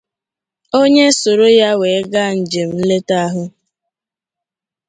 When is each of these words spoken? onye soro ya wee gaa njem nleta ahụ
onye 0.79 1.05
soro 1.19 1.47
ya 1.59 1.69
wee 1.79 1.99
gaa 2.11 2.31
njem 2.39 2.69
nleta 2.77 3.15
ahụ 3.25 3.43